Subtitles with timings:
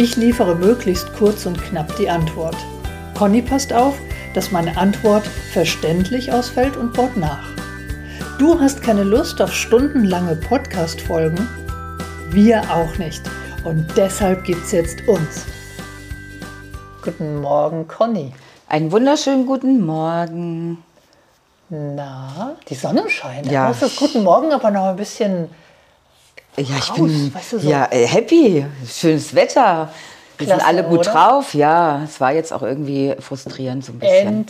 [0.00, 2.54] Ich liefere möglichst kurz und knapp die Antwort.
[3.16, 3.98] Conny passt auf,
[4.32, 7.48] dass meine Antwort verständlich ausfällt und baut nach.
[8.38, 11.48] Du hast keine Lust auf stundenlange Podcast-Folgen?
[12.30, 13.22] Wir auch nicht.
[13.64, 15.46] Und deshalb gibt's jetzt uns.
[17.02, 18.32] Guten Morgen, Conny.
[18.68, 20.78] Einen wunderschönen guten Morgen.
[21.70, 23.50] Na, die Sonne scheint.
[23.50, 23.70] Ja.
[23.70, 25.48] Ist guten Morgen, aber noch ein bisschen
[26.58, 27.68] Ja, ich raus, bin weißt du, so.
[27.68, 28.66] ja, äh, happy.
[28.86, 29.90] Schönes Wetter.
[30.38, 31.12] Wir sind alle gut oder?
[31.12, 31.54] drauf.
[31.54, 34.46] Ja, es war jetzt auch irgendwie frustrierend so ein bisschen.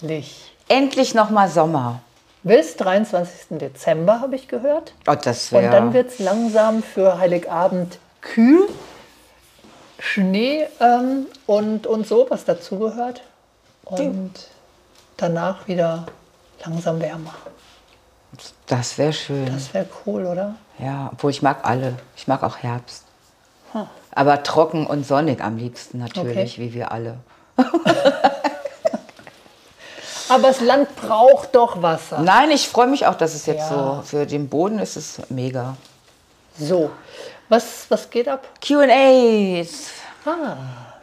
[0.00, 0.52] endlich.
[0.68, 2.00] Endlich nochmal Sommer.
[2.44, 3.58] Bis 23.
[3.58, 4.94] Dezember habe ich gehört.
[5.08, 8.68] Oh, das Und dann wird es langsam für Heiligabend kühl.
[9.98, 13.22] Schnee ähm, und, und so, was dazugehört.
[13.84, 14.32] Und
[15.16, 16.06] danach wieder
[16.64, 17.34] langsam wärmer.
[18.72, 19.52] Das wäre schön.
[19.52, 20.54] Das wäre cool, oder?
[20.78, 21.92] Ja, obwohl ich mag alle.
[22.16, 23.04] Ich mag auch Herbst.
[23.72, 23.86] Hm.
[24.14, 26.62] Aber trocken und sonnig am liebsten natürlich, Okay.
[26.62, 27.18] wie wir alle.
[30.30, 32.20] Aber das Land braucht doch Wasser.
[32.20, 33.96] Nein, ich freue mich auch, dass es jetzt Ja.
[33.98, 35.76] so für den Boden ist es mega.
[36.58, 36.90] So,
[37.50, 38.48] was, was geht ab?
[38.66, 39.90] Q&As.
[40.24, 40.56] Ah,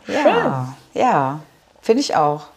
[0.07, 1.39] Ja, ja,
[1.83, 2.47] finde ich auch.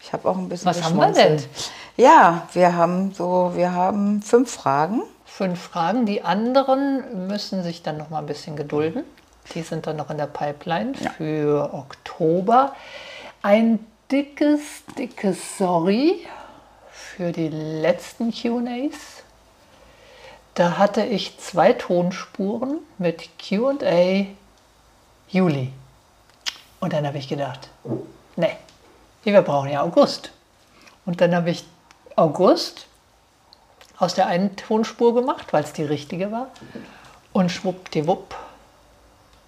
[0.00, 1.48] Ich habe auch ein bisschen Was haben wir geschmunzelt.
[1.96, 5.02] Ja, wir haben so, wir haben fünf Fragen.
[5.24, 6.04] fünf Fragen.
[6.04, 9.02] Die anderen müssen sich dann noch mal ein bisschen gedulden.
[9.54, 12.74] Die sind dann noch in der Pipeline für Oktober.
[13.40, 13.78] Ein
[14.10, 14.60] dickes,
[14.98, 16.26] dickes Sorry
[16.90, 19.22] für die letzten QAs.
[20.54, 24.26] Da hatte ich zwei Tonspuren mit QA
[25.28, 25.72] Juli.
[26.80, 27.70] Und dann habe ich gedacht,
[28.36, 28.56] nee,
[29.22, 30.30] wir brauchen ja August.
[31.06, 31.64] Und dann habe ich
[32.16, 32.86] August
[33.98, 36.48] aus der einen Tonspur gemacht, weil es die richtige war.
[37.32, 38.34] Und schwuppdiwupp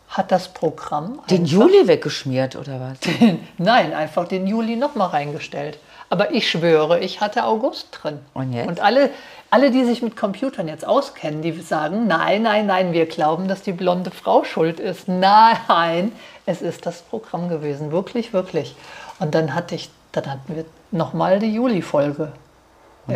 [0.08, 2.98] hat das Programm Den Juli weggeschmiert oder was?
[3.58, 5.78] Nein, einfach den Juli nochmal reingestellt.
[6.10, 8.18] Aber ich schwöre, ich hatte August drin.
[8.32, 8.68] Und jetzt?
[8.68, 9.10] Und alle,
[9.50, 13.60] alle, die sich mit Computern jetzt auskennen, die sagen, nein, nein, nein, wir glauben, dass
[13.62, 15.08] die blonde Frau schuld ist.
[15.08, 16.12] Nein,
[16.46, 17.92] es ist das Programm gewesen.
[17.92, 18.74] Wirklich, wirklich.
[19.18, 22.32] Und dann hatte ich, dann hatten wir nochmal die Juli-Folge.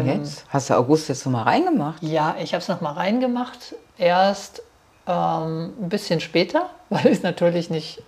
[0.00, 0.44] Und jetzt?
[0.48, 2.02] Hast du August jetzt nochmal reingemacht?
[2.02, 3.74] Ja, ich habe es nochmal reingemacht.
[3.98, 4.62] Erst
[5.06, 8.02] ähm, ein bisschen später, weil ich natürlich nicht,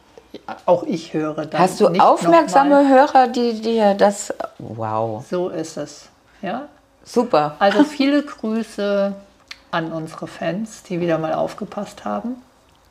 [0.66, 1.60] auch ich höre dann.
[1.60, 2.88] Hast du aufmerksame.
[2.88, 4.32] Hörer, die dir das.
[4.58, 6.08] Wow, So ist es.
[6.42, 6.68] Ja.
[7.04, 7.56] super.
[7.58, 9.14] Also viele Grüße
[9.70, 12.36] an unsere Fans, die wieder mal aufgepasst haben.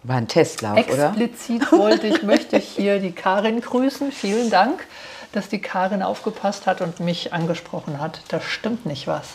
[0.04, 1.08] War ein Testlauf, oder?
[1.08, 4.12] Explizit wollte ich, möchte ich hier die Karin grüßen.
[4.12, 4.86] Vielen Dank,
[5.32, 8.20] dass die Karin aufgepasst hat und mich angesprochen hat.
[8.28, 9.30] Da stimmt nicht was.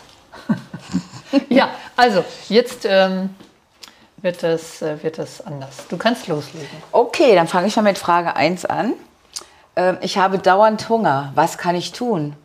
[1.48, 3.30] ja, also jetzt ähm,
[4.18, 5.86] wird, das, äh, wird das anders.
[5.88, 6.68] Du kannst loslegen.
[6.92, 8.92] Okay, dann fange ich mal mit Frage 1 an.
[9.74, 11.32] Ähm, ich habe dauernd Hunger.
[11.34, 12.36] Was kann ich tun?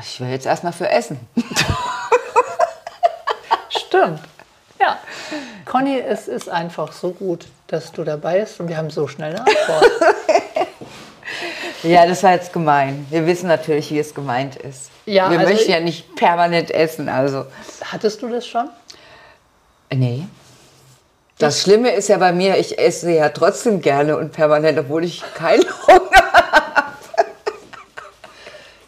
[0.00, 1.20] Ich will jetzt erstmal für essen.
[3.68, 4.20] Stimmt.
[4.80, 4.98] Ja.
[5.66, 9.34] Conny, es ist einfach so gut, dass du dabei bist und wir haben so schnell
[9.34, 9.90] eine Antwort.
[11.82, 13.06] Ja, das war jetzt gemein.
[13.10, 14.90] Wir wissen natürlich, wie es gemeint ist.
[15.04, 17.44] Ja, Wir also möchten ja nicht permanent essen, also.
[17.84, 18.68] Hattest du das schon?
[19.92, 20.26] Nee.
[21.38, 25.22] Das Schlimme ist ja bei mir, ich esse ja trotzdem gerne und permanent, obwohl ich
[25.34, 26.26] keinen Hunger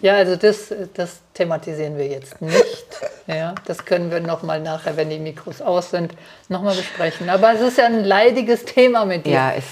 [0.01, 2.87] Ja, also das, das thematisieren wir jetzt nicht.
[3.29, 6.15] Ja, das können wir nochmal nachher, wenn die Mikros aus sind,
[6.49, 7.29] nochmal besprechen.
[7.29, 9.33] Aber es ist ja ein leidiges Thema mit dir.
[9.33, 9.67] Ja, ist.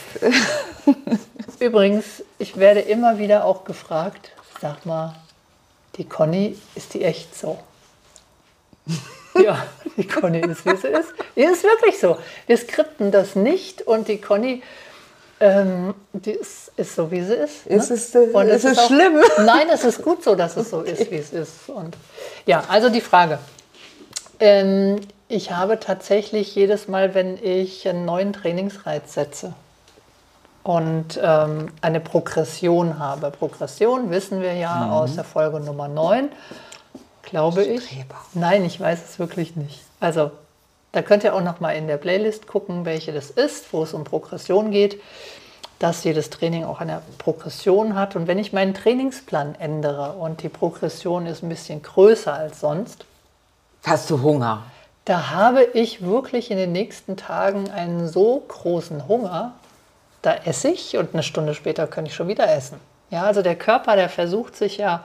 [1.60, 4.30] Übrigens, ich werde immer wieder auch gefragt,
[4.60, 5.14] sag mal,
[5.96, 7.58] die Conny, ist die echt so?
[9.42, 9.66] ja,
[9.96, 11.14] die Conny ist, wie sie ist.
[11.34, 12.19] Die ist wirklich so.
[12.46, 14.62] Wir skripten das nicht und die Conny,
[15.40, 17.66] ähm, die ist, ist so, wie sie ist.
[17.66, 17.96] Ist ne?
[17.96, 19.19] es, äh, Und ist es auch- schlimm?
[19.44, 21.69] Nein, es ist gut so, dass es so ist, wie es ist.
[21.69, 21.96] Und
[22.44, 23.38] ja, also die Frage.
[24.40, 29.54] Ähm, ich habe tatsächlich jedes Mal, wenn ich einen neuen Trainingsreiz setze
[30.62, 33.30] und ähm, eine Progression habe.
[33.30, 36.28] Progression wissen wir ja aus der Folge Nummer 9,
[37.22, 37.84] glaube ich.
[37.84, 38.16] Streber.
[38.34, 39.80] Nein, ich weiß es wirklich nicht.
[40.00, 40.30] Also,
[40.92, 43.94] da könnt ihr auch noch mal in der Playlist gucken, welche das ist, wo es
[43.94, 45.00] um Progression geht.
[45.78, 48.16] dass jedes Training auch eine Progression hat.
[48.16, 53.04] Und wenn ich meinen Trainingsplan ändere und die Progression ist ein bisschen größer als sonst,
[53.86, 54.64] hast du Hunger.
[55.04, 59.54] Da habe ich wirklich in den nächsten Tagen einen so großen Hunger,
[60.22, 62.80] da esse ich und eine Stunde später kann ich schon wieder essen.
[63.10, 65.04] Ja, also der Körper, der versucht sich ja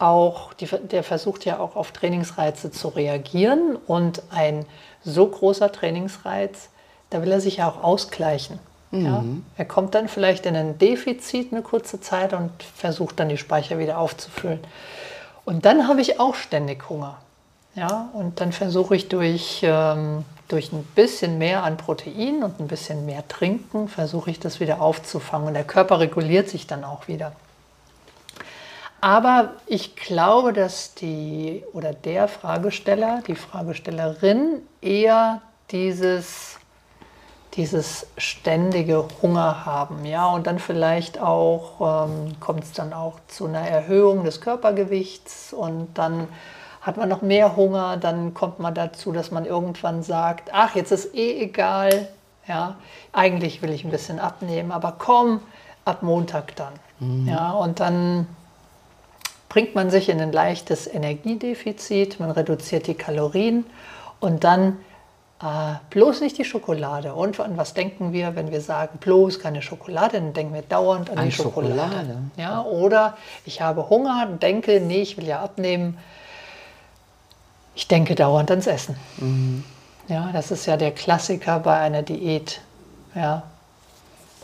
[0.00, 4.66] auch, der versucht ja auch auf Trainingsreize zu reagieren und ein
[5.04, 6.68] so großer Trainingsreiz,
[7.10, 8.58] da will er sich ja auch ausgleichen.
[8.90, 9.04] Mhm.
[9.04, 9.24] Ja?
[9.56, 13.78] Er kommt dann vielleicht in ein Defizit eine kurze Zeit und versucht dann die Speicher
[13.78, 14.60] wieder aufzufüllen.
[15.44, 17.18] Und dann habe ich auch ständig Hunger.
[17.76, 22.68] Ja, und dann versuche ich durch, ähm, durch ein bisschen mehr an Protein und ein
[22.68, 25.48] bisschen mehr Trinken, versuche ich das wieder aufzufangen.
[25.48, 27.32] Und der Körper reguliert sich dann auch wieder.
[29.02, 36.56] Aber ich glaube, dass die oder der Fragesteller, die Fragestellerin eher dieses,
[37.56, 40.06] dieses ständige Hunger haben.
[40.06, 45.52] Ja, und dann vielleicht auch ähm, kommt es dann auch zu einer Erhöhung des Körpergewichts
[45.52, 46.28] und dann
[46.86, 50.92] hat man noch mehr Hunger, dann kommt man dazu, dass man irgendwann sagt, ach, jetzt
[50.92, 52.06] ist eh egal,
[52.46, 52.76] ja,
[53.12, 55.40] eigentlich will ich ein bisschen abnehmen, aber komm,
[55.84, 56.74] ab Montag dann.
[57.00, 57.28] Mhm.
[57.28, 58.28] Ja, und dann
[59.48, 63.66] bringt man sich in ein leichtes Energiedefizit, man reduziert die Kalorien
[64.20, 64.78] und dann
[65.42, 67.14] äh, bloß nicht die Schokolade.
[67.14, 71.10] Und an was denken wir, wenn wir sagen, bloß keine Schokolade, dann denken wir dauernd
[71.10, 71.74] an, an die Schokolade.
[71.74, 72.18] Schokolade.
[72.36, 75.98] Ja, oder ich habe Hunger, denke, nee, ich will ja abnehmen,
[77.76, 78.96] ich denke dauernd ans Essen.
[79.18, 79.62] Mhm.
[80.08, 82.60] Ja, das ist ja der Klassiker bei einer Diät.
[83.14, 83.42] Ja.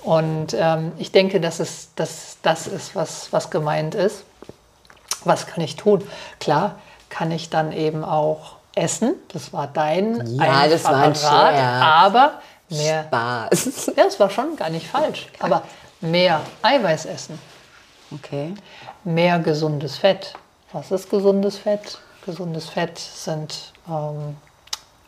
[0.05, 4.25] Und ähm, ich denke, dass es dass das ist, was, was gemeint ist.
[5.25, 6.03] Was kann ich tun?
[6.41, 6.77] Klar,
[7.09, 9.15] kann ich dann eben auch essen.
[9.33, 12.33] Das war dein ja, das war ein Rat, aber
[12.69, 13.87] mehr Spaß.
[13.97, 15.29] Ja, das war schon gar nicht falsch.
[15.39, 15.63] Aber
[16.01, 17.39] mehr Eiweiß essen.
[18.11, 18.55] Okay.
[19.05, 20.35] Mehr gesundes Fett.
[20.73, 21.99] Was ist gesundes Fett?
[22.25, 24.37] Gesundes Fett sind ähm,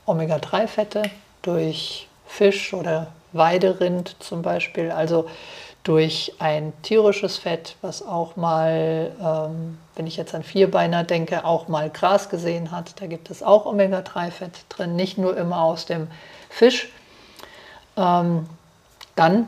[0.06, 1.02] Omega-3-Fette
[1.42, 5.28] durch Fisch oder Weiderind zum Beispiel, also
[5.84, 11.68] durch ein tierisches Fett, was auch mal, ähm, wenn ich jetzt an Vierbeiner denke, auch
[11.68, 13.00] mal Gras gesehen hat.
[13.00, 16.08] Da gibt es auch Omega-3-Fett drin, nicht nur immer aus dem
[16.48, 16.88] Fisch.
[17.96, 18.48] Ähm,
[19.14, 19.46] dann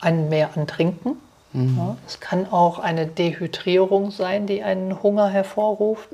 [0.00, 1.20] ein Mehr an Trinken.
[1.52, 1.78] Mhm.
[1.78, 6.10] Ja, es kann auch eine Dehydrierung sein, die einen Hunger hervorruft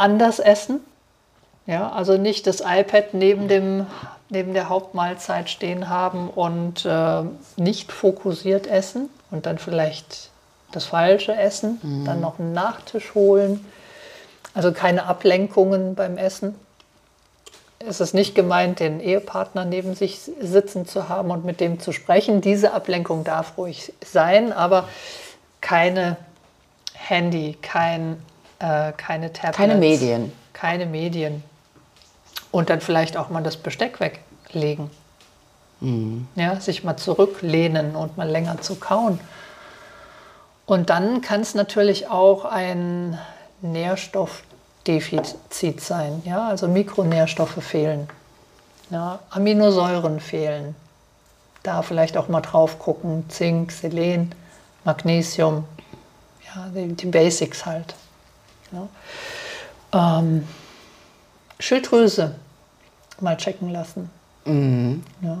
[0.00, 0.80] anders essen.
[1.66, 3.86] Ja, also nicht das iPad neben, dem,
[4.28, 7.22] neben der Hauptmahlzeit stehen haben und äh,
[7.56, 10.30] nicht fokussiert essen und dann vielleicht
[10.72, 12.04] das Falsche essen, mhm.
[12.04, 13.64] dann noch einen Nachtisch holen.
[14.54, 16.56] Also keine Ablenkungen beim Essen.
[17.78, 21.92] Es ist nicht gemeint, den Ehepartner neben sich sitzen zu haben und mit dem zu
[21.92, 22.40] sprechen.
[22.40, 24.88] Diese Ablenkung darf ruhig sein, aber
[25.60, 26.16] keine
[26.94, 28.20] Handy, kein
[28.60, 29.56] äh, keine Tablets.
[29.56, 30.30] Keine Medien.
[30.52, 31.42] Keine Medien.
[32.52, 34.90] Und dann vielleicht auch mal das Besteck weglegen.
[35.80, 36.28] Mhm.
[36.36, 39.18] Ja, sich mal zurücklehnen und mal länger zu kauen.
[40.66, 43.18] Und dann kann es natürlich auch ein
[43.62, 46.22] Nährstoffdefizit sein.
[46.24, 48.08] Ja, also Mikronährstoffe fehlen.
[48.90, 50.76] Ja, Aminosäuren fehlen.
[51.62, 53.28] Da vielleicht auch mal drauf gucken.
[53.28, 54.34] Zink, Selen,
[54.84, 55.64] Magnesium.
[56.46, 57.94] Ja, die, die Basics halt.
[58.72, 60.18] Ja.
[60.18, 60.46] Ähm,
[61.58, 62.34] Schilddrüse
[63.20, 64.10] mal checken lassen.
[64.44, 65.04] Mhm.
[65.20, 65.38] Ja.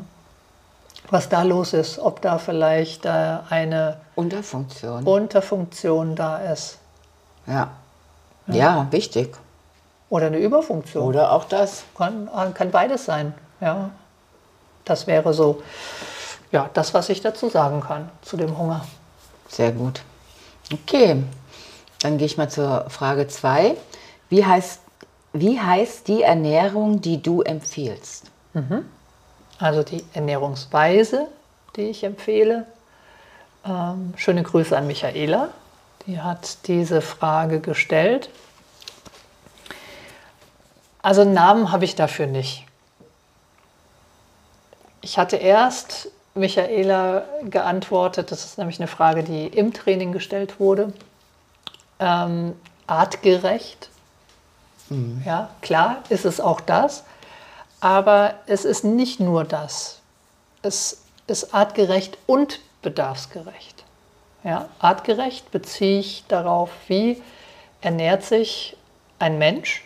[1.08, 5.04] Was da los ist, ob da vielleicht äh, eine Unterfunktion.
[5.04, 6.78] Unterfunktion da ist.
[7.46, 7.70] Ja.
[8.46, 8.54] ja.
[8.54, 8.86] ja.
[8.90, 9.34] wichtig.
[10.08, 11.04] Oder eine Überfunktion.
[11.04, 11.84] Oder auch das.
[11.96, 13.34] Kann, kann beides sein.
[13.60, 13.90] Ja.
[14.84, 15.62] Das wäre so,
[16.52, 18.84] ja, das, was ich dazu sagen kann zu dem Hunger.
[19.48, 20.02] Sehr gut.
[20.72, 21.22] Okay,
[22.00, 23.76] dann gehe ich mal zur Frage 2.
[24.30, 24.80] Wie heißt,
[25.32, 28.30] wie heißt die Ernährung, die du empfiehlst?
[28.54, 28.86] Mhm.
[29.58, 31.28] Also die Ernährungsweise,
[31.76, 32.66] die ich empfehle.
[33.66, 35.50] Ähm, schöne Grüße an Michaela.
[36.06, 38.30] Die hat diese Frage gestellt.
[41.02, 42.64] Also einen Namen habe ich dafür nicht.
[45.02, 50.92] Ich hatte erst Michaela geantwortet, das ist nämlich eine Frage, die im Training gestellt wurde
[52.00, 52.54] ähm,
[52.86, 53.88] artgerecht.
[54.88, 55.22] Mhm.
[55.24, 57.04] Ja, klar ist es auch das,
[57.80, 60.00] aber es ist nicht nur das.
[60.62, 63.84] Es ist artgerecht und bedarfsgerecht.
[64.42, 67.22] Ja, artgerecht beziehe ich darauf, wie
[67.82, 68.76] ernährt sich
[69.18, 69.84] ein Mensch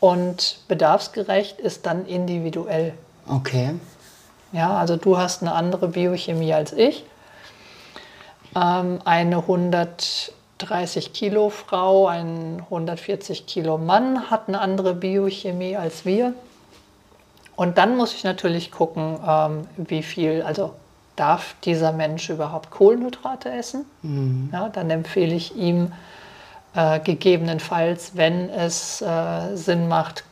[0.00, 2.94] und bedarfsgerecht ist dann individuell.
[3.26, 3.74] Okay.
[4.52, 7.04] Ja, also du hast eine andere Biochemie als ich.
[8.54, 9.38] Ähm, eine
[10.58, 16.34] 130 Kilo Frau, ein 140 Kilo Mann hat eine andere Biochemie als wir.
[17.54, 20.74] Und dann muss ich natürlich gucken, ähm, wie viel, also
[21.16, 23.84] darf dieser Mensch überhaupt Kohlenhydrate essen?
[24.02, 24.50] Mhm.
[24.52, 25.92] Ja, dann empfehle ich ihm
[26.74, 30.24] äh, gegebenenfalls, wenn es äh, Sinn macht,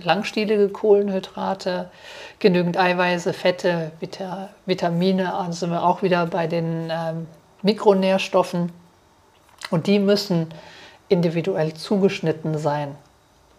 [0.00, 1.90] langstielige Kohlenhydrate,
[2.38, 7.26] genügend Eiweiße, Fette, Vita Vitamine, also sind wir auch wieder bei den ähm,
[7.62, 8.72] Mikronährstoffen.
[9.70, 10.52] Und die müssen
[11.08, 12.96] individuell zugeschnitten sein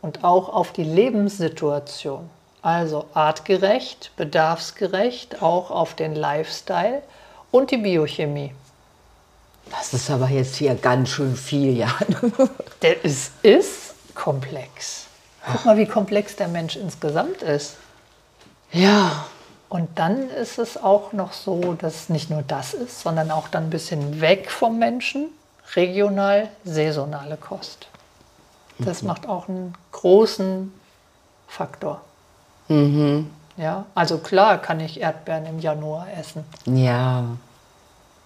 [0.02, 2.30] und auch auf die Lebenssituation.
[2.62, 7.02] Also artgerecht, bedarfsgerecht, auch auf den Lifestyle
[7.52, 8.54] und die Biochemie.
[9.70, 11.94] Das ist aber jetzt hier ganz schön viel, ja.
[12.82, 15.08] Der ist, ist komplex.
[15.46, 17.76] Guck mal, wie komplex der Mensch insgesamt ist.
[18.72, 19.26] Ja.
[19.70, 23.66] Und dann ist es auch noch so, dass nicht nur das ist, sondern auch dann
[23.66, 25.30] ein bisschen weg vom Menschen,
[25.76, 27.88] regional, saisonale Kost.
[28.80, 29.08] Das mhm.
[29.08, 30.74] macht auch einen großen
[31.48, 32.02] Faktor.
[32.68, 33.30] Mhm.
[33.58, 36.44] Ja, also klar kann ich Erdbeeren im Januar essen.
[36.66, 37.24] Ja.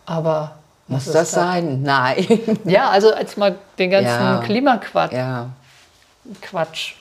[0.06, 0.56] Aber
[0.88, 1.82] muss das sein?
[1.84, 2.26] Nein.
[2.64, 4.42] Ja, also als mal den ganzen ja.
[4.44, 5.12] Klimaquatsch.
[5.12, 5.50] Ja.
[6.42, 6.96] Quatsch.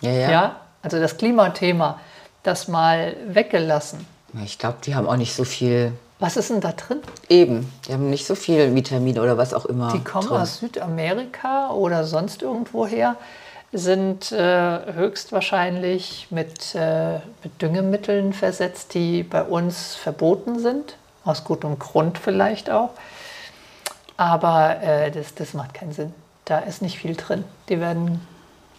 [0.00, 0.30] Ja, ja.
[0.30, 2.00] ja, also das Klimathema,
[2.42, 4.06] das mal weggelassen.
[4.44, 5.92] Ich glaube, die haben auch nicht so viel.
[6.20, 7.00] Was ist denn da drin?
[7.30, 9.90] Eben, die haben nicht so viel Vitamine oder was auch immer.
[9.92, 10.36] Die kommen drin.
[10.36, 13.16] aus Südamerika oder sonst irgendwo her,
[13.72, 20.96] sind äh, höchstwahrscheinlich mit, äh, mit Düngemitteln versetzt, die bei uns verboten sind.
[21.24, 22.90] Aus gutem Grund vielleicht auch.
[24.18, 26.12] Aber äh, das, das macht keinen Sinn.
[26.44, 27.44] Da ist nicht viel drin.
[27.70, 28.26] Die werden,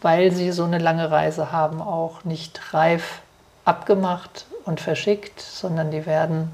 [0.02, 3.22] weil sie so eine lange Reise haben, auch nicht reif
[3.66, 6.52] abgemacht und verschickt, sondern die werden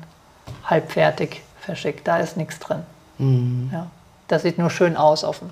[0.66, 2.08] halbfertig verschickt.
[2.08, 2.84] Da ist nichts drin.
[3.18, 3.70] Mhm.
[3.72, 3.88] Ja,
[4.27, 5.50] das sieht nur schön aus auf dem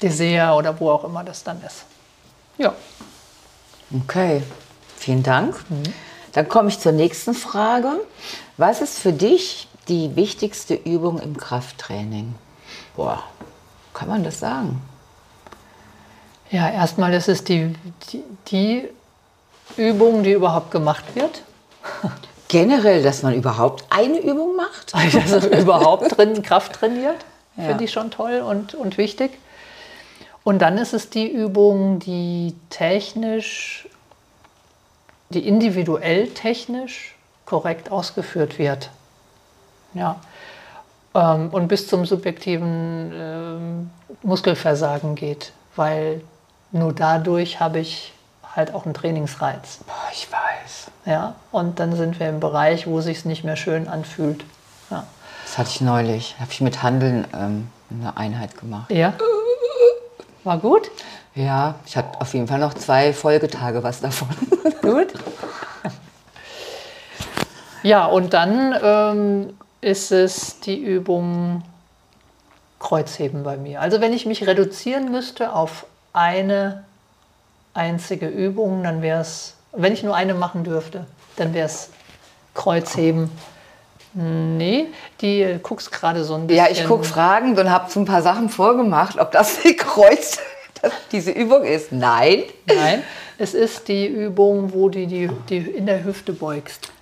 [0.00, 1.84] Dessert oder wo auch immer das dann ist.
[2.58, 2.74] Ja.
[4.04, 4.42] Okay,
[4.96, 5.54] vielen Dank.
[5.70, 5.82] Mhm.
[6.32, 7.92] Dann komme ich zur nächsten Frage.
[8.56, 12.34] Was ist für dich die wichtigste Übung im Krafttraining?
[12.96, 13.22] Boah,
[13.92, 14.80] kann man das sagen?
[16.50, 17.74] Ja, erstmal ist es die,
[18.12, 18.88] die, die
[19.76, 21.42] Übung, die überhaupt gemacht wird.
[22.52, 24.92] Generell, dass man überhaupt eine Übung macht?
[25.14, 27.16] Dass man überhaupt drin Kraft trainiert,
[27.56, 27.64] ja.
[27.64, 29.30] finde ich schon toll und, und wichtig.
[30.44, 33.88] Und dann ist es die Übung, die technisch,
[35.30, 37.16] die individuell technisch
[37.46, 38.90] korrekt ausgeführt wird.
[39.94, 40.20] Ja.
[41.14, 43.90] Ähm, und bis zum subjektiven ähm,
[44.22, 46.20] Muskelversagen geht, weil
[46.70, 48.12] nur dadurch habe ich
[48.54, 49.78] halt auch einen Trainingsreiz.
[49.86, 50.90] Boah, ich weiß.
[51.06, 54.44] Ja, und dann sind wir im Bereich, wo sich nicht mehr schön anfühlt.
[54.90, 55.04] Ja.
[55.44, 56.36] Das hatte ich neulich.
[56.38, 58.90] Habe ich mit Handeln ähm, eine Einheit gemacht.
[58.90, 59.14] Ja.
[60.44, 60.90] War gut?
[61.34, 64.28] Ja, ich hatte auf jeden Fall noch zwei Folgetage was davon.
[64.82, 65.14] Gut.
[67.82, 71.62] Ja, und dann ähm, ist es die Übung
[72.78, 73.80] Kreuzheben bei mir.
[73.80, 76.84] Also wenn ich mich reduzieren müsste auf eine
[77.74, 81.90] einzige Übung, dann wäre es, wenn ich nur eine machen dürfte, dann wäre es
[82.54, 83.30] Kreuzheben.
[84.14, 84.88] Nee,
[85.22, 86.64] die guckst gerade so ein bisschen.
[86.64, 90.38] Ja, ich gucke Fragen und habe so ein paar Sachen vorgemacht, ob das die Kreuz,
[91.12, 91.92] diese Übung ist.
[91.92, 92.42] Nein.
[92.66, 93.02] Nein,
[93.38, 96.92] es ist die Übung, wo du die, die in der Hüfte beugst.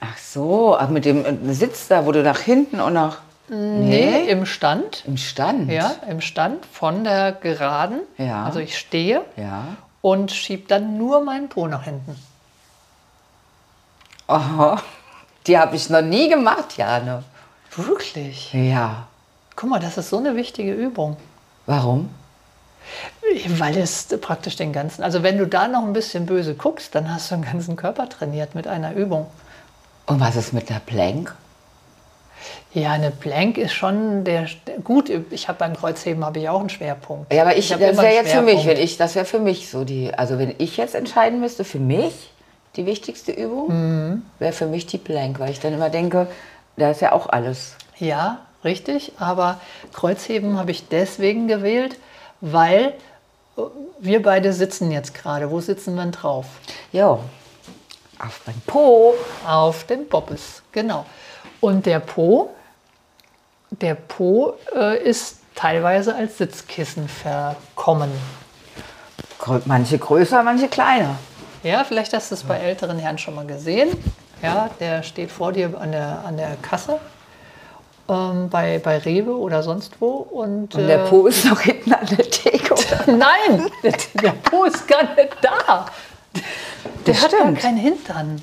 [0.00, 3.18] Ach so, ach mit dem äh, Sitz da, wo du nach hinten und nach.
[3.48, 5.04] Nee, nee, im Stand.
[5.06, 5.70] Im Stand?
[5.70, 8.00] Ja, im Stand von der Geraden.
[8.16, 8.44] Ja.
[8.44, 9.64] Also ich stehe ja.
[10.02, 12.16] Und schiebe dann nur meinen Po nach hinten.
[14.26, 14.80] Aha.
[15.46, 17.24] Die habe ich noch nie gemacht, Jane.
[17.74, 18.52] Wirklich?
[18.52, 19.08] Ja.
[19.56, 21.16] Guck mal, das ist so eine wichtige Übung.
[21.66, 22.10] Warum?
[23.58, 27.12] Weil es praktisch den ganzen, also wenn du da noch ein bisschen böse guckst, dann
[27.12, 29.26] hast du den ganzen Körper trainiert mit einer Übung.
[30.06, 31.34] Und was ist mit der Plank?
[32.72, 34.46] Ja, eine Plank ist schon der
[34.84, 35.10] gut.
[35.30, 37.32] Ich habe beim Kreuzheben habe ich auch einen Schwerpunkt.
[37.32, 39.68] Ja, aber ich, ich das wäre jetzt für mich, wenn ich das wäre für mich
[39.68, 40.14] so die.
[40.14, 42.30] Also wenn ich jetzt entscheiden müsste, für mich
[42.76, 44.22] die wichtigste Übung mhm.
[44.38, 46.28] wäre für mich die Plank, weil ich dann immer denke,
[46.76, 47.74] da ist ja auch alles.
[47.98, 49.12] Ja, richtig.
[49.18, 49.60] Aber
[49.92, 51.96] Kreuzheben habe ich deswegen gewählt,
[52.40, 52.94] weil
[53.56, 53.62] äh,
[53.98, 55.50] wir beide sitzen jetzt gerade.
[55.50, 56.46] Wo sitzen wir drauf?
[56.92, 57.18] Ja,
[58.18, 59.14] auf dem Po.
[59.46, 61.06] Auf dem Bobbes, genau.
[61.60, 62.50] Und der Po,
[63.70, 68.10] der Po äh, ist teilweise als Sitzkissen verkommen.
[69.64, 71.16] Manche größer, manche kleiner.
[71.62, 73.90] Ja, vielleicht hast du es bei älteren Herren schon mal gesehen.
[74.42, 76.98] ja, der steht vor dir an der, an der Kasse
[78.08, 80.08] ähm, bei, bei Rewe oder sonst wo.
[80.08, 82.74] Und, Und der äh, Po ist noch hinten an der Theke.
[82.74, 83.06] Oder?
[83.06, 85.86] Nein, der, der Po ist gar nicht da.
[87.06, 87.60] Der Das hat gar stimmt.
[87.60, 88.42] keinen Hintern.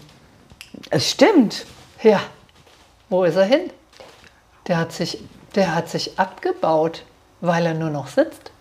[0.90, 1.66] Es stimmt.
[2.04, 2.22] Ja,
[3.10, 3.72] wo ist er hin?
[4.68, 5.24] Der hat sich,
[5.56, 7.04] der hat sich abgebaut,
[7.42, 8.52] weil er nur noch sitzt.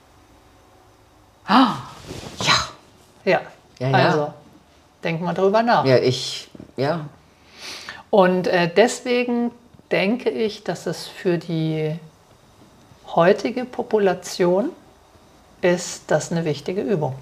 [1.48, 1.76] Ja.
[3.24, 3.40] Ja,
[3.78, 4.08] Ja, ja.
[4.08, 4.32] also
[5.02, 5.84] denk mal drüber nach.
[5.84, 7.06] Ja, ich, ja.
[8.10, 9.50] Und äh, deswegen
[9.90, 11.98] denke ich, dass es für die
[13.14, 14.70] heutige Population
[15.60, 17.14] ist das eine wichtige Übung.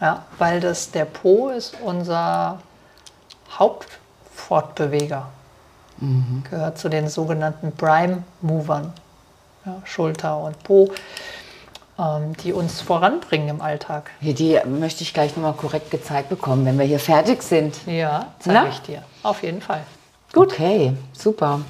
[0.00, 2.60] Ja, weil das der Po ist unser
[3.58, 5.28] Hauptfortbeweger.
[6.48, 8.92] Gehört zu den sogenannten Prime Movern.
[9.66, 10.92] Ja, Schulter und Po,
[11.98, 14.10] ähm, die uns voranbringen im Alltag.
[14.20, 17.74] Hier, die möchte ich gleich nochmal korrekt gezeigt bekommen, wenn wir hier fertig sind.
[17.86, 19.02] Ja, zeige ich dir.
[19.24, 19.82] Auf jeden Fall.
[20.32, 20.52] Gut.
[20.52, 21.62] Okay, super.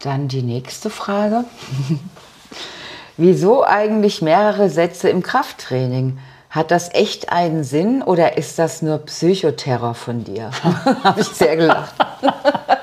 [0.00, 1.44] Dann die nächste Frage.
[3.16, 6.18] Wieso eigentlich mehrere Sätze im Krafttraining?
[6.50, 10.50] Hat das echt einen Sinn oder ist das nur Psychoterror von dir?
[11.02, 11.94] Habe ich sehr gelacht.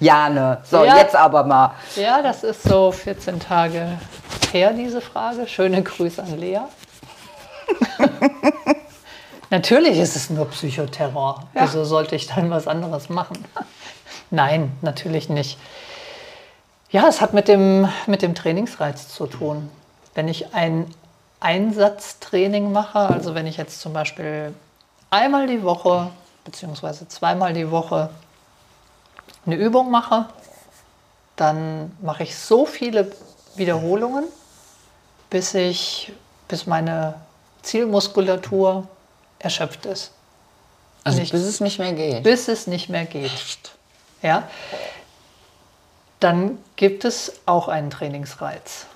[0.00, 0.98] Jane, so Ja.
[0.98, 1.72] jetzt aber mal.
[1.96, 3.98] Ja, das ist so 14 Tage
[4.52, 5.46] her, diese Frage.
[5.46, 6.60] Schöne Grüße an Lea.
[9.50, 11.44] natürlich ist es nur Psychoterror.
[11.54, 13.44] Wieso sollte ich dann was anderes machen?
[14.30, 15.58] Nein, natürlich nicht.
[16.90, 19.70] Ja, es hat mit dem, mit dem Trainingsreiz zu tun.
[20.14, 20.86] Wenn ich ein
[21.40, 24.54] Einsatztraining mache, also wenn ich jetzt zum Beispiel
[25.10, 26.10] einmal die Woche
[26.44, 28.10] beziehungsweise zweimal die Woche
[29.44, 30.26] eine Übung mache,
[31.36, 33.12] dann mache ich so viele
[33.56, 34.24] Wiederholungen,
[35.30, 36.12] bis ich,
[36.48, 37.14] bis meine
[37.62, 38.86] Zielmuskulatur
[39.38, 40.12] erschöpft ist.
[41.04, 42.22] Also Nicht- bis es nicht mehr geht.
[42.22, 43.30] Bis es nicht mehr geht.
[44.22, 44.48] Ja?
[46.20, 48.86] Dann gibt es auch einen Trainingsreiz.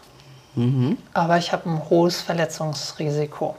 [1.15, 3.55] Aber ich habe ein hohes Verletzungsrisiko.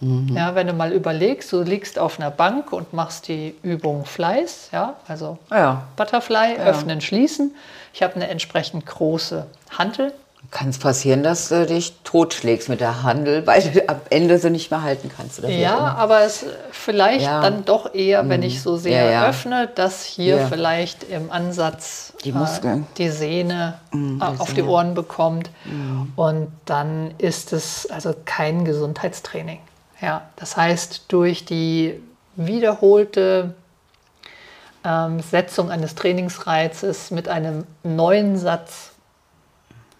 [0.00, 4.70] Ja, wenn du mal überlegst, du liegst auf einer Bank und machst die Übung Fleiß,
[4.72, 7.54] ja, also Ja, Butterfly, öffnen, schließen.
[7.92, 10.12] Ich habe eine entsprechend große Hantel.
[10.50, 14.48] kann es passieren, dass du dich totschlägst mit der Handel, weil du am Ende sie
[14.50, 15.40] nicht mehr halten kannst.
[15.46, 17.42] Ja, aber es vielleicht Ja.
[17.42, 19.28] dann doch eher, wenn ich so sehr Ja, ja.
[19.28, 20.46] öffne, dass hier Ja.
[20.46, 22.82] vielleicht im Ansatz Die Muskeln.
[22.84, 24.62] äh, die Sehne Mm, äh, auf die.
[24.62, 25.50] Ohren bekommt.
[26.16, 29.58] Und dann ist es also kein Gesundheitstraining.
[30.00, 32.00] Ja, das heißt, durch die
[32.36, 33.54] wiederholte
[34.84, 38.92] ähm, Setzung eines Trainingsreizes mit einem neuen Satz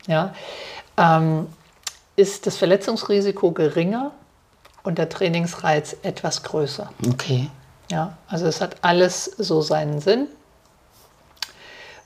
[0.07, 0.35] ja,
[0.97, 1.47] ähm,
[2.17, 4.13] ist das Verletzungsrisiko geringer
[4.83, 6.91] und der Trainingsreiz etwas größer.
[7.07, 7.51] Okay.
[7.91, 10.29] Ja, also es hat alles so seinen Sinn.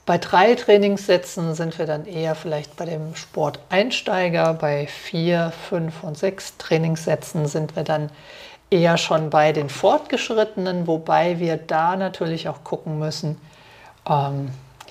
[0.05, 4.53] Bei drei Trainingssätzen sind wir dann eher vielleicht bei dem Sporteinsteiger.
[4.53, 8.11] Bei vier, fünf und sechs Trainingssätzen sind wir dann
[8.69, 13.41] eher schon bei den Fortgeschrittenen, wobei wir da natürlich auch gucken müssen.
[14.07, 14.49] Ähm,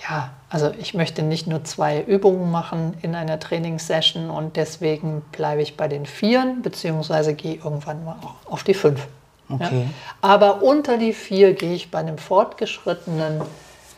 [0.08, 5.62] ja, also ich möchte nicht nur zwei Übungen machen in einer Trainingssession und deswegen bleibe
[5.62, 9.06] ich bei den Vieren, beziehungsweise gehe irgendwann mal auch auf die fünf.
[9.48, 9.82] Okay.
[9.84, 9.90] Ja?
[10.22, 13.42] Aber unter die vier gehe ich bei einem fortgeschrittenen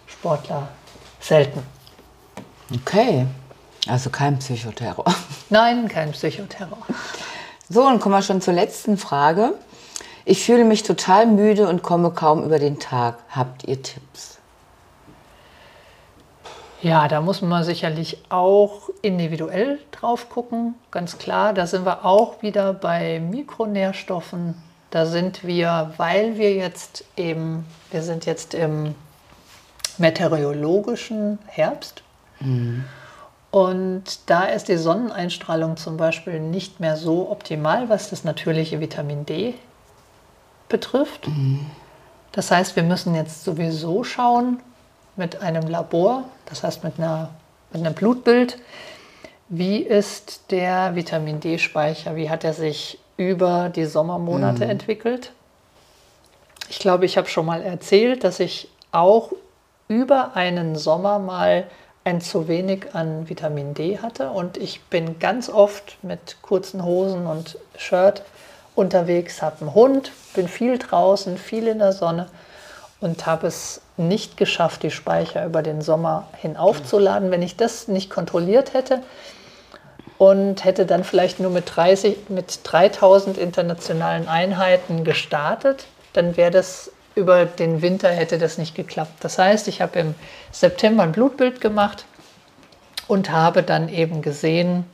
[0.07, 0.69] Sportler
[1.27, 1.62] selten.
[2.75, 3.27] Okay.
[3.89, 5.05] Also kein Psychoterror.
[5.51, 6.79] Nein, kein Psychoterror.
[7.69, 9.55] So, und kommen wir schon zur letzten Frage.
[10.25, 13.19] Ich fühle mich total müde und komme kaum über den Tag.
[13.29, 14.39] Habt ihr Tipps?
[16.83, 20.75] Ja, da muss man sicherlich auch individuell drauf gucken.
[20.91, 24.55] Ganz klar, da sind wir auch wieder bei Mikronährstoffen.
[24.91, 28.95] Da sind wir, weil wir jetzt eben, wir sind jetzt im
[29.99, 32.03] meteorologischen Herbst.
[33.51, 39.25] Und da ist die Sonneneinstrahlung zum Beispiel nicht mehr so optimal, was das natürliche Vitamin
[39.25, 39.55] D
[40.69, 41.29] betrifft.
[42.33, 44.61] Das heißt, wir müssen jetzt sowieso schauen
[45.17, 47.31] mit einem Labor, das heißt mit, einer,
[47.73, 48.59] mit einem Blutbild,
[49.49, 55.33] wie ist der Vitamin D-Speicher, wie hat er sich über die Sommermonate entwickelt.
[56.69, 59.31] Ich glaube, ich habe schon mal erzählt, dass ich auch
[59.88, 61.64] über einen Sommer mal
[62.05, 67.27] ein zu wenig an Vitamin D hatte und ich bin ganz oft mit kurzen Hosen
[67.27, 68.22] und Shirt
[68.77, 72.29] unterwegs, habe einen Hund, bin viel draußen, viel in der Sonne
[73.01, 77.31] und habe es nicht geschafft, die Speicher über den Sommer hin aufzuladen.
[77.31, 79.03] Wenn ich das nicht kontrolliert hätte
[80.18, 86.92] und hätte dann vielleicht nur mit, 30, mit 3000 internationalen Einheiten gestartet, dann wäre das
[87.17, 89.15] über den Winter hätte das nicht geklappt.
[89.21, 90.15] Das heißt, ich habe im
[90.53, 92.05] September ein Blutbild gemacht
[93.09, 94.85] und habe dann eben gesehen,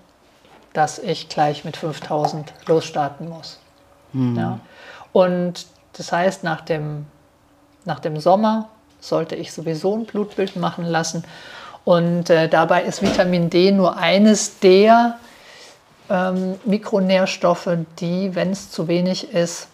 [0.72, 3.58] dass ich gleich mit 5000 losstarten muss.
[4.12, 4.36] Mhm.
[4.38, 4.60] Ja.
[5.12, 7.06] Und das heißt, nach dem,
[7.84, 8.68] nach dem Sommer
[9.00, 11.24] sollte ich sowieso ein Blutbild machen lassen.
[11.84, 15.18] Und äh, dabei ist Vitamin D nur eines der
[16.08, 19.66] ähm, Mikronährstoffe, die, wenn es zu wenig ist,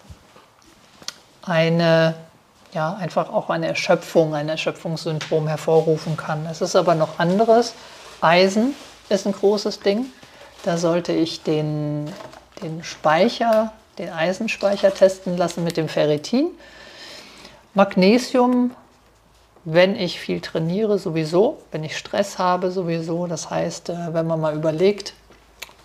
[1.43, 2.15] eine,
[2.75, 6.47] ja, einfach auch eine Erschöpfung, ein Erschöpfungssyndrom hervorrufen kann.
[6.47, 7.75] Es ist aber noch anderes.
[8.21, 8.75] Eisen
[9.09, 10.07] ist ein großes Ding.
[10.65, 12.11] Da sollte ich den,
[12.63, 16.51] den Speicher, den Eisenspeicher testen lassen mit dem Ferritin.
[17.75, 18.73] Magnesium,
[19.65, 23.27] wenn ich viel trainiere, sowieso, wenn ich Stress habe, sowieso.
[23.27, 25.15] Das heißt, äh, wenn man mal überlegt,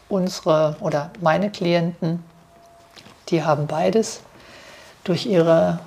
[0.09, 2.23] unsere oder meine Klienten,
[3.29, 4.21] die haben beides
[5.03, 5.79] durch ihre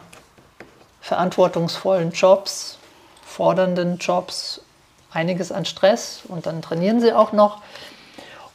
[1.07, 2.79] verantwortungsvollen Jobs,
[3.25, 4.61] fordernden Jobs,
[5.13, 7.63] einiges an Stress und dann trainieren sie auch noch.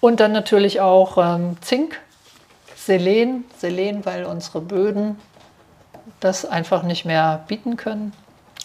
[0.01, 1.97] Und dann natürlich auch ähm, Zink,
[2.75, 5.17] Selen, Selen, weil unsere Böden
[6.19, 8.11] das einfach nicht mehr bieten können.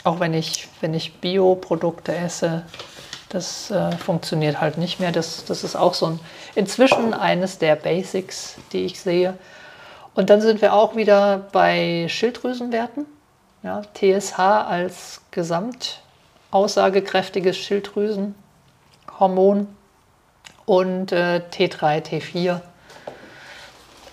[0.02, 2.64] Auch wenn ich, wenn ich Bioprodukte esse,
[3.28, 5.12] das äh, funktioniert halt nicht mehr.
[5.12, 6.20] Das, das ist auch so ein,
[6.56, 9.38] inzwischen eines der Basics, die ich sehe.
[10.14, 13.06] Und dann sind wir auch wieder bei Schilddrüsenwerten.
[13.66, 16.00] Ja, TSH als gesamt
[16.52, 19.66] aussagekräftiges Schilddrüsenhormon
[20.66, 22.60] und äh, T3, T4,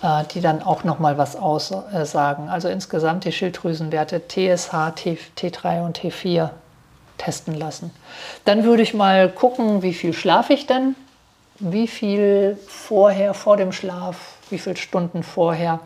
[0.02, 2.48] äh, die dann auch nochmal was aussagen.
[2.48, 6.50] Also insgesamt die Schilddrüsenwerte TSH, T, T3 und T4
[7.16, 7.92] testen lassen.
[8.44, 10.96] Dann würde ich mal gucken, wie viel schlafe ich denn,
[11.60, 15.78] wie viel vorher, vor dem Schlaf, wie viele Stunden vorher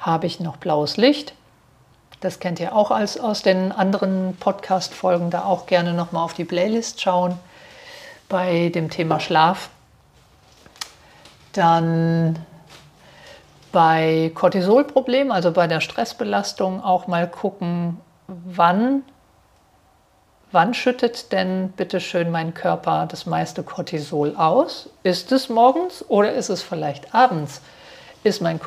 [0.00, 1.34] habe ich noch blaues Licht.
[2.20, 6.44] Das kennt ihr auch als, aus den anderen Podcast-Folgen, da auch gerne nochmal auf die
[6.44, 7.38] Playlist schauen
[8.28, 9.68] bei dem Thema Schlaf.
[11.52, 12.38] Dann
[13.70, 19.02] bei Cortisolproblemen, also bei der Stressbelastung, auch mal gucken, wann,
[20.52, 24.88] wann schüttet denn bitte schön mein Körper das meiste Cortisol aus?
[25.02, 27.60] Ist es morgens oder ist es vielleicht abends?
[28.24, 28.58] Ist mein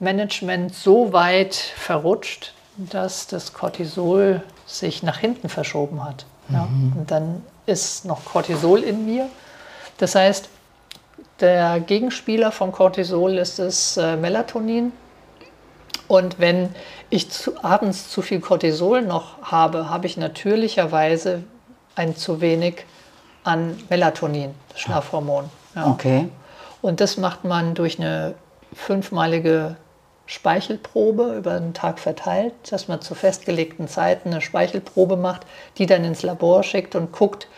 [0.00, 6.24] Cortisol-Management so weit verrutscht, dass das Cortisol sich nach hinten verschoben hat?
[6.48, 6.64] Ja?
[6.64, 6.92] Mhm.
[6.96, 9.28] Und dann ist noch Cortisol in mir.
[9.98, 10.48] Das heißt,
[11.40, 14.92] der Gegenspieler von Cortisol ist das äh, Melatonin.
[16.08, 16.74] Und wenn
[17.10, 21.44] ich zu, abends zu viel Cortisol noch habe, habe ich natürlicherweise
[21.94, 22.84] ein zu wenig
[23.44, 25.48] an Melatonin, das Schlafhormon.
[25.74, 25.86] Ja.
[25.86, 26.28] Okay.
[26.82, 28.34] Und das macht man durch eine
[28.74, 29.76] fünfmalige
[30.30, 35.44] Speichelprobe über den Tag verteilt, dass man zu festgelegten Zeiten eine Speichelprobe macht,
[35.76, 37.48] die dann ins Labor schickt und guckt,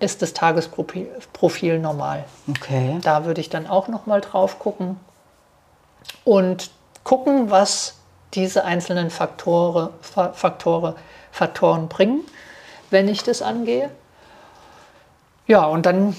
[0.00, 2.24] ist das Tagesprofil normal.
[2.48, 2.98] Okay.
[3.02, 4.98] Da würde ich dann auch noch mal drauf gucken
[6.24, 6.72] und
[7.04, 7.94] gucken, was
[8.34, 10.96] diese einzelnen Faktore, Faktore,
[11.30, 12.22] Faktoren bringen,
[12.90, 13.88] wenn ich das angehe.
[15.46, 16.16] Ja, und dann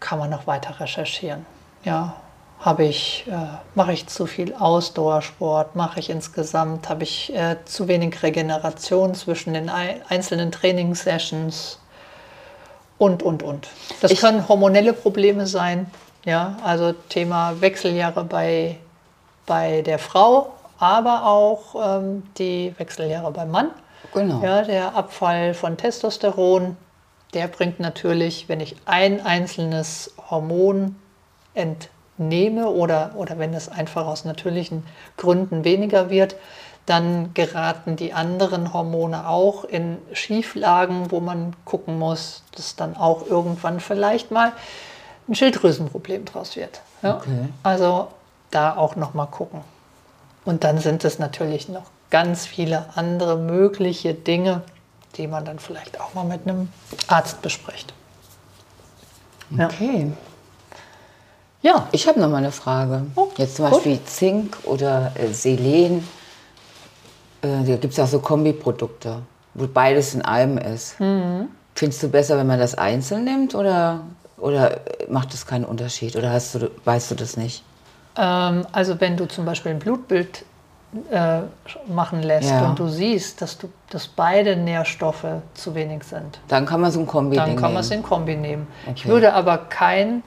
[0.00, 1.46] kann man noch weiter recherchieren.
[1.84, 2.16] Ja,
[2.60, 3.36] habe ich, äh,
[3.74, 9.54] mache ich zu viel Ausdauersport, mache ich insgesamt, habe ich äh, zu wenig Regeneration zwischen
[9.54, 11.78] den einzelnen Trainingssessions
[12.98, 13.68] und, und, und.
[14.00, 15.88] Das ich können hormonelle Probleme sein,
[16.24, 18.78] ja, also Thema Wechseljahre bei,
[19.46, 23.70] bei der Frau, aber auch ähm, die Wechseljahre beim Mann.
[24.12, 24.42] Genau.
[24.42, 26.76] Ja, der Abfall von Testosteron,
[27.34, 30.96] der bringt natürlich, wenn ich ein einzelnes Hormon
[32.18, 34.84] entnehme oder, oder wenn es einfach aus natürlichen
[35.16, 36.36] Gründen weniger wird,
[36.86, 43.26] dann geraten die anderen Hormone auch in Schieflagen, wo man gucken muss, dass dann auch
[43.26, 44.52] irgendwann vielleicht mal
[45.28, 46.80] ein Schilddrüsenproblem draus wird.
[47.02, 47.16] Ja?
[47.16, 47.48] Okay.
[47.62, 48.08] Also
[48.50, 49.60] da auch noch mal gucken.
[50.44, 54.62] Und dann sind es natürlich noch ganz viele andere mögliche Dinge,
[55.16, 56.70] die man dann vielleicht auch mal mit einem
[57.06, 57.92] Arzt bespricht.
[59.52, 60.06] Okay.
[60.06, 60.27] Ja,
[61.92, 63.06] ich habe noch mal eine Frage.
[63.14, 64.08] Oh, Jetzt zum Beispiel gut.
[64.08, 66.06] Zink oder äh, Selen
[67.42, 69.22] äh, da gibt es auch so Kombiprodukte,
[69.54, 70.98] wo beides in einem ist.
[71.00, 71.48] Mhm.
[71.74, 74.00] Findest du besser, wenn man das einzeln nimmt oder,
[74.36, 76.16] oder macht das keinen Unterschied?
[76.16, 77.62] Oder hast du, weißt du das nicht?
[78.16, 80.44] Ähm, also wenn du zum Beispiel ein Blutbild
[81.10, 81.40] äh,
[81.86, 82.68] machen lässt ja.
[82.68, 86.40] und du siehst, dass, du, dass beide Nährstoffe zu wenig sind.
[86.48, 87.46] Dann kann man so ein Kombi nehmen.
[87.46, 88.66] Dann kann man es in Kombi nehmen.
[88.82, 88.94] Okay.
[88.96, 90.24] Ich würde aber kein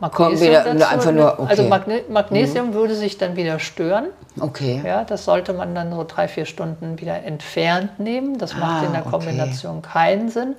[0.00, 0.86] Kommt wieder dazu.
[0.86, 1.68] einfach nur, Also okay.
[1.68, 4.06] Magne Magnesium würde sich dann wieder stören.
[4.38, 4.80] Okay.
[4.84, 8.38] Ja, das sollte man dann so drei, vier Stunden wieder entfernt nehmen.
[8.38, 9.10] Das macht Ah, in der okay.
[9.10, 10.54] Kombination keinen Sinn.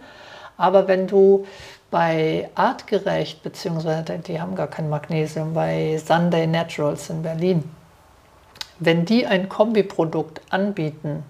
[0.58, 1.46] Aber wenn du
[1.90, 7.64] bei Artgerecht, beziehungsweise die haben gar kein Magnesium, bei Sunday Naturals in Berlin,
[8.80, 11.24] wenn die ein Kombiprodukt anbieten,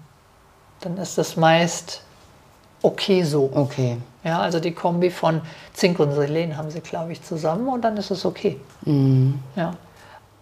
[0.82, 2.02] dann ist das meist
[2.82, 3.50] okay so.
[3.54, 3.98] Okay.
[4.24, 5.42] Ja, also die Kombi von
[5.74, 8.60] Zink und Selen haben sie, glaube ich, zusammen und dann ist es okay.
[9.56, 9.74] Ja.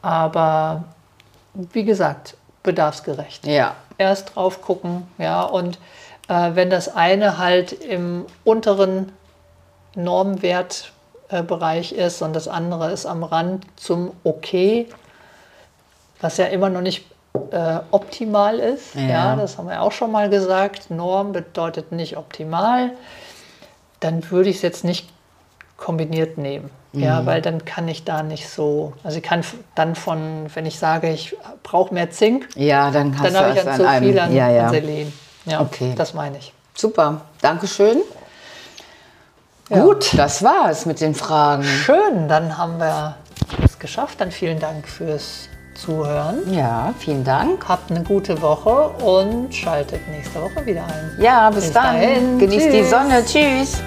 [0.01, 0.83] Aber
[1.53, 3.45] wie gesagt, bedarfsgerecht.
[3.45, 3.75] Ja.
[3.97, 5.79] Erst drauf gucken, ja, und
[6.27, 9.11] äh, wenn das eine halt im unteren
[9.95, 14.87] Normwertbereich ist und das andere ist am Rand zum Okay,
[16.21, 17.05] was ja immer noch nicht
[17.51, 18.95] äh, optimal ist.
[18.95, 19.01] Ja.
[19.01, 19.35] Ja.
[19.35, 20.91] das haben wir auch schon mal gesagt.
[20.91, 22.91] Norm bedeutet nicht optimal.
[23.99, 25.09] Dann würde ich es jetzt nicht
[25.77, 26.69] kombiniert nehmen.
[26.93, 29.43] Ja, weil dann kann ich da nicht so, also ich kann
[29.75, 33.57] dann von, wenn ich sage, ich brauche mehr Zink, Ja, dann hast dann habe ich
[33.59, 34.09] es dann an zu einem.
[34.09, 34.63] viel an, ja, ja.
[34.65, 35.13] an Selen.
[35.45, 35.93] Ja, Okay.
[35.95, 36.53] das meine ich.
[36.73, 37.21] Super.
[37.41, 37.99] Dankeschön.
[39.69, 39.81] Ja.
[39.81, 41.63] Gut, das war's mit den Fragen.
[41.63, 43.15] Schön, dann haben wir
[43.63, 44.19] es geschafft.
[44.21, 46.51] Dann vielen Dank fürs Zuhören.
[46.51, 47.67] Ja, vielen Dank.
[47.67, 51.17] Habt eine gute Woche und schaltet nächste Woche wieder ein.
[51.19, 51.83] Ja, bis, Bis dann.
[51.95, 52.39] dahin.
[52.39, 52.89] Genießt die Tschüss.
[52.89, 53.23] Sonne.
[53.25, 53.81] Tschüss.